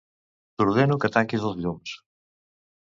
[0.61, 1.97] T'ordeno que tanquis els llums.